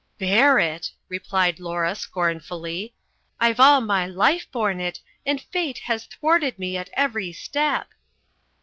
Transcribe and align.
"Bear 0.17 0.57
it;" 0.57 0.89
replied 1.09 1.59
Laura 1.59 1.93
scornfully, 1.93 2.95
"I've 3.39 3.59
all 3.59 3.81
my 3.81 4.07
life 4.07 4.51
borne 4.51 4.79
it, 4.81 4.99
and 5.27 5.39
fate 5.39 5.77
has 5.77 6.05
thwarted 6.07 6.57
me 6.57 6.75
at 6.75 6.89
every 6.93 7.31
step." 7.31 7.89